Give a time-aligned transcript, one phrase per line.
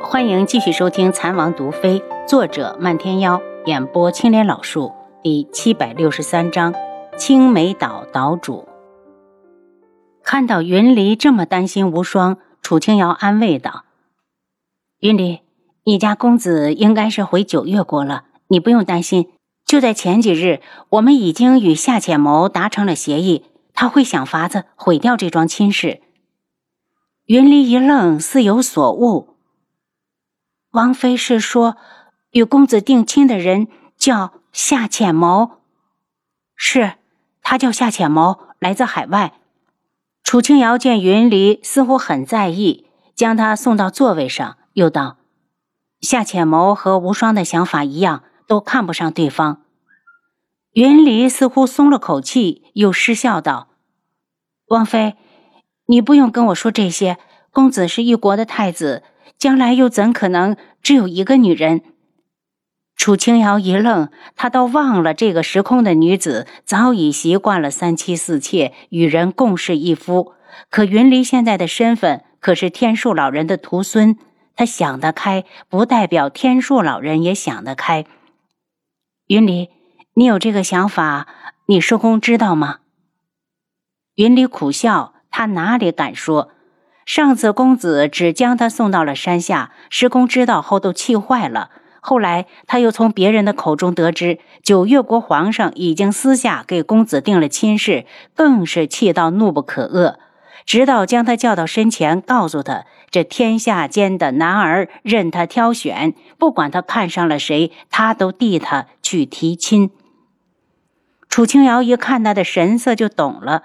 [0.00, 6.74] 欢迎继续收听《残王毒妃》，作者漫天妖，演播青莲老树，第七百六十三章：
[7.16, 8.68] 青梅岛岛主。
[10.22, 13.84] 看到云离这么担心无双，楚清瑶安慰道
[15.00, 15.40] ：“云离，
[15.84, 19.30] 你家公子应该是回九月国了，你不用担心。
[19.66, 26.00] 就在前几日，我们已经与夏浅谋达成了协议，他会想法子毁掉这桩亲事。”
[27.26, 29.33] 云离一愣，似有所悟。
[30.74, 31.76] 王妃是说，
[32.32, 35.60] 与公子定亲的人叫夏浅谋，
[36.56, 36.94] 是，
[37.42, 39.34] 他叫夏浅谋，来自海外。
[40.24, 45.18] 楚清瑶见云离似乎很在意，将他送到座位上，又道
[46.02, 49.62] ：“夏浅谋和无双的想法一样，都看不上对方。”
[50.74, 53.68] 云离似乎松了口气，又失笑道
[54.66, 55.14] ：“王妃，
[55.86, 57.16] 你不用跟我说这些，
[57.52, 59.04] 公子是一国的太子。”
[59.44, 61.82] 将来又怎可能只有一个女人？
[62.96, 70.32] 楚清瑶一愣，她倒忘了这个时空的女子早已习惯了三妻四妾，与人共侍一夫。
[70.70, 74.16] 可云离现在的身份可是天树老人的徒孙，
[74.56, 78.06] 她想得开，不代表天树老人也想得开。
[79.26, 79.68] 云离，
[80.14, 81.28] 你有这个想法，
[81.66, 82.78] 你师公知道吗？
[84.14, 86.52] 云离苦笑，他哪里敢说？
[87.06, 91.70] 上次公子只将他送到了山下，师公知道后都气坏了。
[92.00, 100.16] 后来他又从别人的口中得知，九月国皇上已经私下给公子定了亲事，更是气到怒不可遏。
[100.66, 109.90] 直到将他叫到身前，告诉他：这天下间的男儿任他挑选，不管他看上了谁，他都替他去提亲。
[111.28, 113.64] 楚清瑶一看他的神色，就懂了。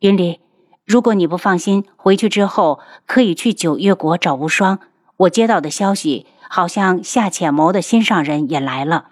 [0.00, 0.40] 云离。
[0.86, 4.78] 如果你不放心，回去之后可以去九月国找无双。
[5.16, 9.06] 我接到的消息，好像夏浅谋的心上人也来了。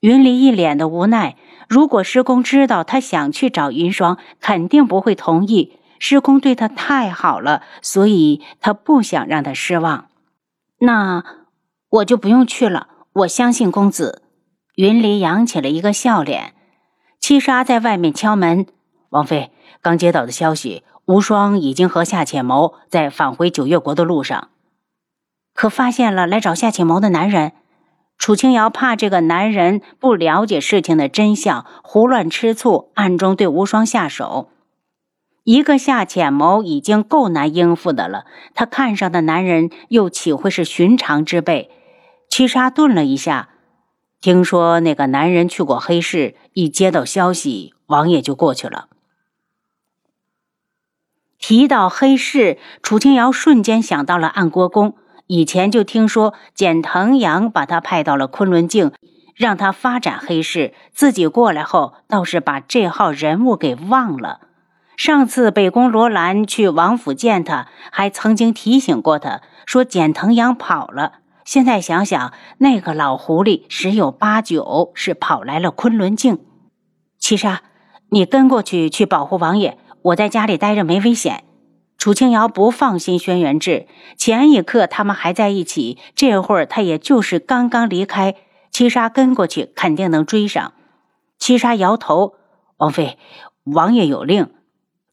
[0.00, 1.36] 云离一脸的无奈。
[1.68, 5.78] 如果师公知道他想去找云霜，肯定不会同意。
[5.98, 10.08] 师公对他太好了，所以他不想让他失望。
[10.80, 11.24] 那
[11.90, 12.88] 我就不用去了。
[13.12, 14.22] 我相信公子。
[14.74, 16.54] 云离扬起了一个笑脸。
[17.20, 18.66] 七杀在外面敲门，
[19.10, 19.52] 王妃。
[19.82, 24.48] 刚接到的消息，无双已经和夏浅谋在返回九月国的路上，
[25.54, 27.52] 可发现了来找夏浅谋的男人。
[28.18, 34.50] 楚清瑶怕这个男人不了解事情的真相，胡乱吃醋，暗中对无双下手。
[35.44, 41.70] 一个夏浅谋已经够难应付的了，他看上的男人又岂会是寻常之辈？
[42.28, 43.48] 七杀顿了一下，
[44.20, 48.89] 听说那个男人去过黑市，一接到消息，王爷就过去了。
[51.40, 54.94] 提到黑市，楚清瑶瞬间想到了暗国公。
[55.26, 58.92] 以前就听说简腾阳把他派到了昆仑镜，
[59.34, 60.74] 让他发展黑市。
[60.92, 64.40] 自己过来后，倒是把这号人物给忘了。
[64.96, 71.20] 上次北宫罗兰去王府见他，还曾经提醒过他，说简腾阳跑了。
[71.46, 76.38] 现在想想，那个老狐狸十有八九是跑来了昆仑镜。
[77.18, 77.62] 七杀，
[78.10, 79.78] 你跟过去去保护王爷。
[80.02, 81.44] 我在家里待着没危险。
[81.98, 88.36] 楚清瑶不放心轩辕志，前一刻他们还在一起，这会儿他也就是刚刚离开。
[88.70, 90.72] 七杀跟过去肯定能追上。
[91.38, 92.36] 七杀摇头
[92.78, 93.18] ：“王妃，
[93.64, 94.50] 王爷有令。”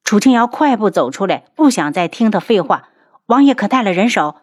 [0.05, 2.89] 楚清瑶快步走出来，不想再听他废话。
[3.25, 4.35] 王爷可带了人手？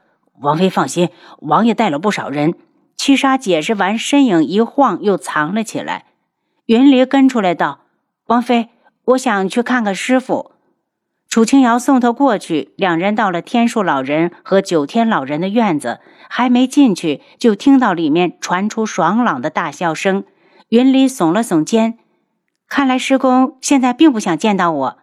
[0.42, 2.54] 王妃放心，王爷带了不少人。
[2.96, 6.04] 七杀解释完，身影一晃，又藏了起来。
[6.66, 7.80] 云离跟出来道
[8.28, 8.68] ：“王妃。”
[9.06, 10.52] 我想去看看师傅，
[11.28, 12.72] 楚清瑶送他过去。
[12.76, 20.24] 两人到了天树老人和九天老人的院子，还没进去，就听到里面传出爽朗的大笑声。
[20.70, 21.98] 云离耸了耸肩，
[22.66, 24.98] 看来师公现在并不想见到我。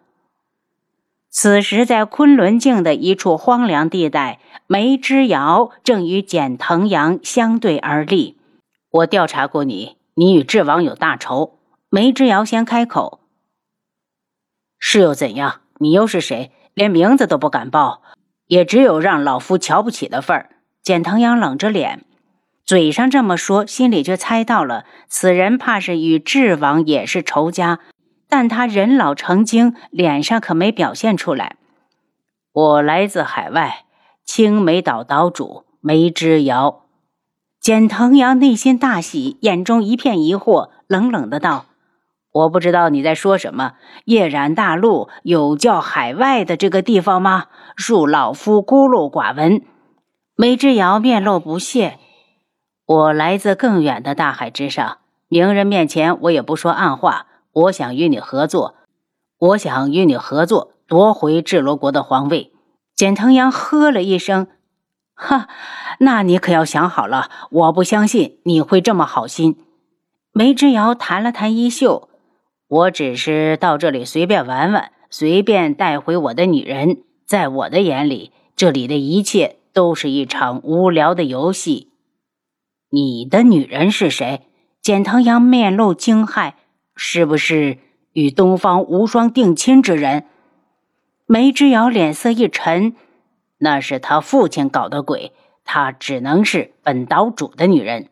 [1.30, 8.38] 此时，在昆仑镜的一处荒凉地带，梅之遥正与简腾阳相对而立。
[8.90, 11.60] 我调查过你，你与智王有大仇。
[11.90, 13.21] 梅之遥先开口。
[14.84, 15.62] 是又怎样？
[15.78, 16.52] 你又是谁？
[16.74, 18.02] 连名字都不敢报，
[18.48, 20.50] 也只有让老夫瞧不起的份儿。
[20.82, 22.04] 简腾阳冷着脸，
[22.66, 27.80] 嘴上这么说，心里却猜到了，此人怕是与智王也是仇家。
[28.28, 31.58] 但他人老成精，脸上可没表现出来。
[32.52, 33.86] 我来自海外，
[34.26, 36.86] 青梅岛岛主梅之遥。
[37.60, 41.66] 简腾阳内心大喜，眼中一片疑惑，冷冷的道。
[42.32, 43.74] 我不知道你在说什么。
[44.06, 47.46] 夜染大陆有叫海外的这个地方吗？
[47.78, 49.62] 恕老夫孤陋寡闻。
[50.36, 52.00] 梅之遥面露不屑
[52.88, 57.28] ：“我来自更远的大海之上，名人面前我也不说暗话。
[57.54, 58.76] 我想与你合作，
[59.38, 62.54] 我想与你合作，夺回智罗国的皇位。”
[62.96, 64.48] 简腾阳呵了一声
[65.16, 65.48] ：“哈，
[66.00, 69.58] 那你可要想好了，我不相信你会这么好心。”
[70.34, 72.10] 梅之遥弹了弹衣袖
[72.72, 77.04] ：“我只是到这里随便玩玩，随便带回我的女人。
[77.26, 81.90] 在我的眼里，这里的一切都是一场无聊的游戏。”
[82.90, 84.44] 你的女人是谁？
[84.82, 86.54] 简腾阳面露惊骇
[86.96, 87.78] ：“是不是
[88.14, 90.24] 与东方无双定亲之人？”
[91.28, 92.96] 梅之遥脸色一沉
[93.60, 95.34] ：“那是他父亲搞的鬼，
[95.66, 98.08] 她只能是本岛主的女人。”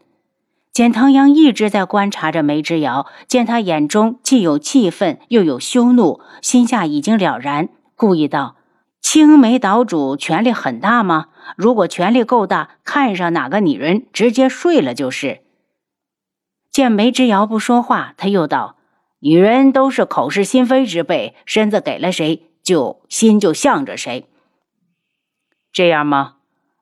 [0.71, 8.56] 简唐阳一直在观察着梅之遥，见他眼中既有气愤又有羞怒，心下已经了然，故意道
[9.01, 11.27] ：“青梅岛主权力很大吗？
[11.57, 15.42] 如果权力够大，看上哪个女人直接睡了就是。”
[16.72, 18.77] 见梅之遥不说话，他又道
[19.19, 24.30] ：“女人都是口是心非之辈，身子给了谁，就心就向着谁。
[25.74, 26.36] 这样吗？”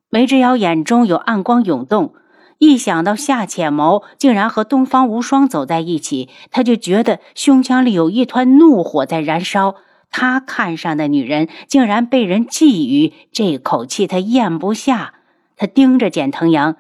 [0.10, 2.14] 梅之遥眼中有暗光涌动。
[2.60, 9.76] 一想到夏浅谋竟然和东方无双走在一起，他就觉得胸腔里有一团怒火在燃烧。
[10.10, 15.16] 他看上的女人竟然被人觊觎，这口气他咽不下。
[15.56, 16.78] 他盯着简腾阳：“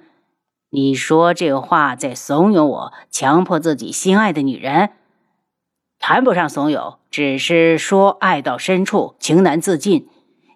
[0.71, 4.91] 你说这话在怂恿我强迫自己心爱的女人？
[5.99, 10.07] 谈不上怂恿，只是说爱到深处，情难自禁。”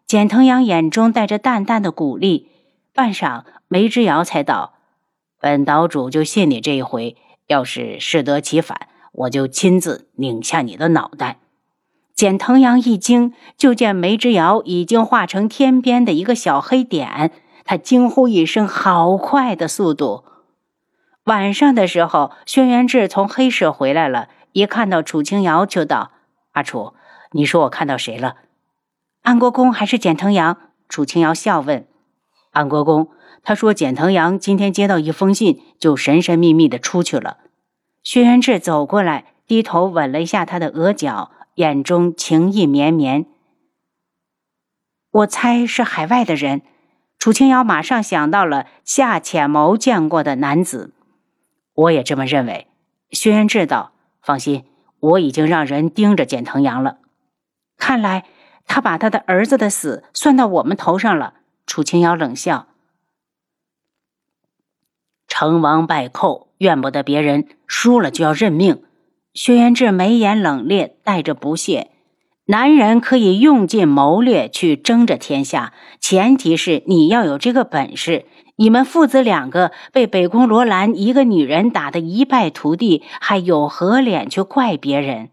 [0.07, 2.50] 简腾阳眼中带着淡淡的鼓励。
[2.94, 4.73] 半晌，梅之遥才道。
[5.42, 7.18] 本岛主就信你这一回，
[7.48, 11.40] 要是适得其反，我就亲自拧下你的脑袋。
[12.14, 17.32] 简腾阳一惊，就见梅之遥已经化成天边的一个小黑点，
[17.66, 20.26] 他惊呼一声：“好快的速度！”
[21.26, 26.12] 晚上的时候，轩辕志从黑市回来了，一看到楚清瑶，就道
[26.54, 26.94] ：“阿楚，
[27.32, 28.36] 你说我看到谁了？
[29.24, 30.58] 安国公还是简腾阳？”
[30.88, 31.88] 楚清瑶笑问
[32.54, 33.10] ：“安国公。”
[33.44, 37.38] 他说：“简腾阳今天接到一封信，就神神秘秘的出去了。”
[38.04, 43.26] 薛元志走过来，低头吻了一下他的额角，眼中情意绵绵。
[45.12, 46.62] 我猜是海外的人。
[47.20, 50.94] 楚清瑶马上想到了夏浅谋见过的男子。
[51.74, 52.68] 我也这么认为。
[53.12, 53.92] 薛元志道
[54.24, 54.66] ：“放心，
[55.00, 56.98] 我已经让人盯着简腾阳了。
[57.78, 58.26] 看来
[58.66, 61.36] 他把他的儿子的死算到我们头上了。”
[61.68, 62.68] 楚清瑶冷笑。
[65.31, 68.83] 成王败寇，怨不得别人；输了就要认命。
[69.33, 71.89] 薛元志眉眼冷冽，带着不屑。
[72.48, 78.25] 男人可以用尽谋略去争着天下，前提是你要有这个本事。
[78.57, 85.30] 你们父子两个被北宫罗兰一个女人打得一败涂地，还有何脸去怪别人？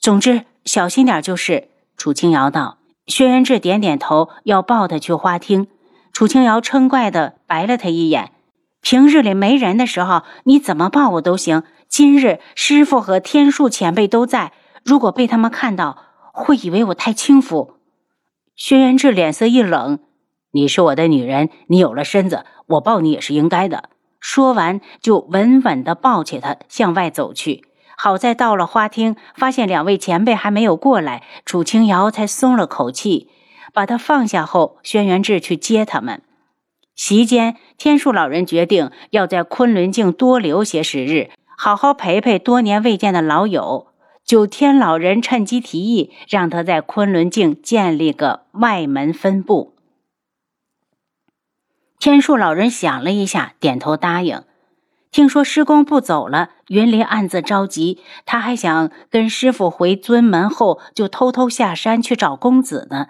[0.00, 1.68] 总之，小心点就是。
[1.98, 2.78] 楚清瑶道。
[3.06, 5.66] 薛元志点点头，要抱他去花厅。
[6.12, 8.32] 楚清瑶嗔怪的白了他一眼
[8.82, 11.62] ：“平日里没人的时候，你怎么抱我都行。
[11.88, 14.52] 今日师傅和天树前辈都在，
[14.84, 15.96] 如果被他们看到，
[16.32, 17.76] 会以为我太轻浮。”
[18.54, 20.00] 轩辕志脸色一冷
[20.52, 23.88] ：“你是我的女人，你有了身子，我抱你也是应该的。”
[24.20, 27.64] 说完，就稳稳的抱起他向外走去。
[27.96, 33.30] 好在到了花厅，发现两位前辈还没有过来，楚清瑶才松了口气。
[33.72, 36.22] 把他放下后，轩辕志去接他们。
[36.94, 43.88] 席间，天树老人决定要在昆仑镜多留些时日，好好陪陪多年未见的老友。
[44.24, 49.74] 九天老人趁机提议，让他在昆仑镜建立个外门分部。
[51.98, 54.44] 天树老人想了一下，点头答应。
[55.10, 63.08] 听说师公不走了，云离暗自着急，他还想跟师傅回尊门后，就偷偷下山去找公子呢。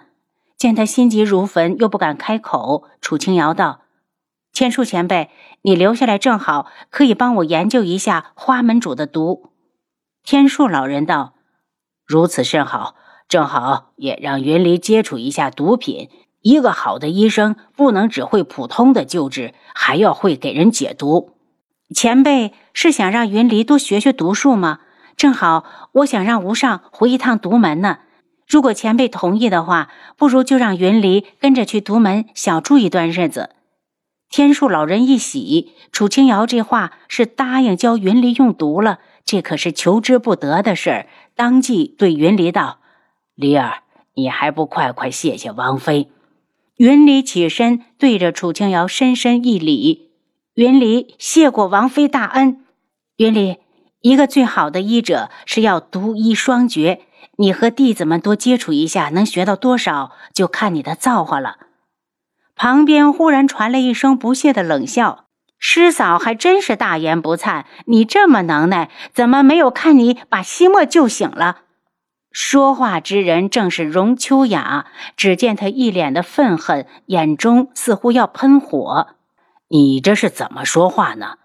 [0.63, 3.81] 见他心急如焚，又不敢开口，楚清瑶道
[4.53, 5.29] ：“千树前辈，
[5.63, 9.49] 你留下来正好，可以帮我研究一下花门主的毒。”
[10.23, 11.33] 天树老人道
[12.07, 12.95] ：“如此甚好，
[13.27, 16.09] 正好也让云离接触一下毒品。
[16.39, 21.31] 一个好的医生不能只会普通的救治，还要会给人解毒。
[21.93, 24.79] 前辈是想让云离多学学毒术吗？
[25.17, 27.97] 正好我想让无上回一趟独门呢。”
[28.47, 33.51] 如果前辈同意的话，不如就让云离跟着去独门小住一段日子。
[34.29, 41.07] 天树老人一喜，楚清瑶这话是答应教云离用毒了，这可是求之不得的事儿。
[41.35, 42.79] 当即对云离道
[43.35, 43.83] ：“离儿，
[44.15, 46.09] 你还不快快谢谢王妃？”
[46.77, 50.09] 云离起身，对着楚清瑶深深一礼
[50.55, 52.65] ：“云离谢过王妃大恩。
[53.17, 53.57] 云离，
[54.01, 57.01] 一个最好的医者是要独医双绝，
[57.37, 61.57] 你和弟子们多接触一下，能学到多少，就看你的造化了。”
[62.55, 65.25] 旁边忽然传来一声不屑的冷笑
[65.57, 71.61] ：“师嫂还真是大言不惭，你这么能耐，怎么没有看你把西莫救醒了？”
[72.31, 79.07] 说话之人正是荣秋雅，只见她一脸的愤恨，眼中似乎要喷火。
[79.69, 81.37] 你这是怎么说话呢？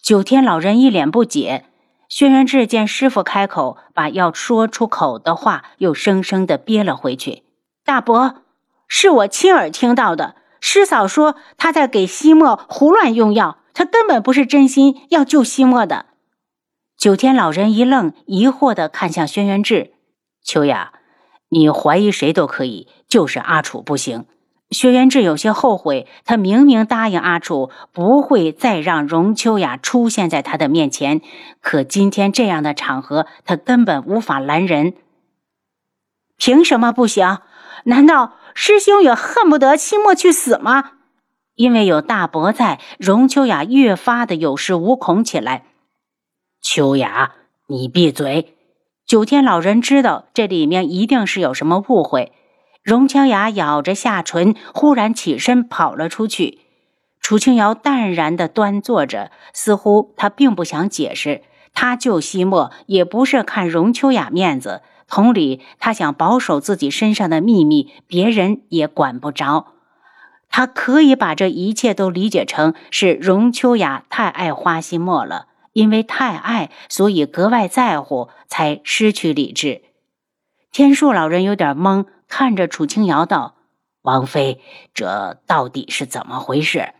[0.00, 1.66] 九天老人一脸不解。
[2.14, 7.42] 轩辕志见师傅开口，把要说出口的话又生生的憋了回去。
[7.86, 8.42] 大伯，
[8.86, 10.36] 是我亲耳听到的。
[10.60, 16.04] 师嫂说他在给西莫胡乱用药，他根本不是真心要救西莫的。
[16.98, 19.94] 九天老人一愣，疑惑的看向轩辕志。
[20.44, 20.92] 秋雅，
[21.48, 24.26] 你怀疑谁都可以，就是阿楚不行。
[24.72, 31.20] 薛元志有些后悔，他明明答应阿楚不会再让荣秋雅出现在他的面前，
[31.60, 34.94] 可今天这样的场合，他根本无法拦人。
[36.36, 37.38] 凭什么不行？
[37.84, 40.92] 难道师兄也恨不得期末去死吗？
[41.54, 45.66] 因为有大伯在，荣秋雅越发的有恃无恐起来。
[46.60, 47.34] 秋雅，
[47.66, 48.56] 你闭嘴！
[49.04, 52.32] 九天老人知道这里面一定是有什么误会，
[52.82, 56.58] 荣秋雅咬着下唇，忽然起身跑了出去。
[57.20, 61.42] 楚清瑶淡然地端坐着，似乎他并不想解释。
[61.72, 69.68] 他救西莫也不是看荣秋雅面子，同理，他想保守自己身上的秘密，别人也管不着。
[70.50, 75.46] 他可以把这一切都理解成是荣秋雅太爱花西莫了。
[75.72, 79.80] 因为太爱，所以格外在乎，才失去理智。
[80.72, 83.56] 天树老人有点懵，看着楚清瑶道
[84.00, 84.58] ：“王妃，
[84.94, 86.94] 这到底是怎么回事？”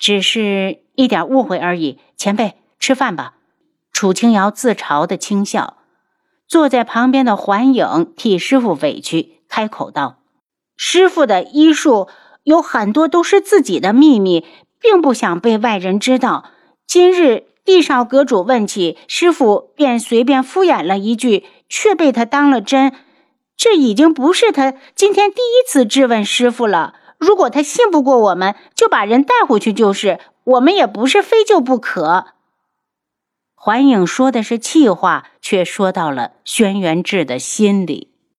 [0.00, 1.98] 只是一点误会而已。
[2.16, 3.34] 前辈，吃饭吧。
[3.92, 5.76] 楚清瑶自嘲的轻笑。
[6.48, 10.20] 坐在旁边的环影替师傅委屈，开口道
[10.76, 12.08] ：“师傅的医术
[12.42, 14.46] 有很多都是自己的秘密，
[14.80, 16.50] 并不想被外人知道。”
[16.86, 22.92] 今日地少阁主问起师傅，便随便敷衍了一句，却被他当了真。
[23.56, 26.94] 这已经不是他今天第一次质问师傅了。
[27.16, 30.20] 如果他信不过我们，就把人带回去就是。
[30.44, 32.26] 我们也不是非救不可。
[33.54, 38.11] 环影说的是气话，却说到了轩辕志的心里。